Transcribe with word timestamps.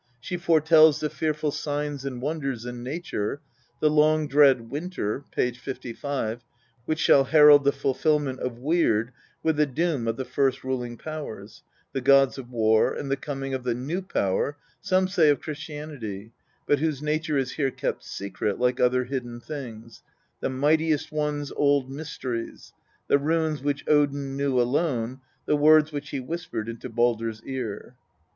She 0.19 0.35
foretells 0.35 0.99
the 0.99 1.11
fearful 1.11 1.51
signs 1.51 2.05
and 2.05 2.23
wonders 2.23 2.65
in 2.65 2.81
nature, 2.81 3.39
the" 3.81 3.89
long 3.91 4.27
dread 4.27 4.71
winter" 4.71 5.25
(p. 5.31 5.51
55) 5.51 6.43
which 6.85 6.97
shall 6.97 7.25
herald 7.25 7.63
the 7.63 7.71
fulfil 7.71 8.17
ment 8.17 8.39
of 8.39 8.57
Weird 8.57 9.11
with 9.43 9.57
the 9.57 9.67
Doom 9.67 10.07
of 10.07 10.17
the 10.17 10.25
first 10.25 10.63
ruling 10.63 10.97
powers, 10.97 11.61
the 11.93 12.01
gods 12.01 12.39
of 12.39 12.49
war, 12.49 12.91
and 12.95 13.11
the 13.11 13.15
coming 13.15 13.53
of 13.53 13.63
the 13.63 13.75
new 13.75 14.01
Power, 14.01 14.57
some 14.81 15.07
say 15.07 15.29
of 15.29 15.39
Christianity, 15.39 16.31
but 16.65 16.79
whose 16.79 17.03
nature 17.03 17.37
is 17.37 17.51
here 17.51 17.69
kept 17.69 18.03
secret, 18.03 18.57
like 18.59 18.79
other 18.79 19.03
hidden 19.03 19.39
things" 19.39 20.01
the 20.41 20.49
Mightiest 20.49 21.11
One's 21.11 21.51
old 21.51 21.91
mysteries," 21.91 22.73
the 23.07 23.19
runes 23.19 23.61
which 23.61 23.87
Odin 23.87 24.35
knew 24.35 24.59
alone, 24.59 25.21
the 25.45 25.55
words 25.55 25.91
which 25.91 26.09
he 26.09 26.19
whispered 26.19 26.67
into 26.67 26.89
Baldr's 26.89 27.43
ear. 27.45 27.93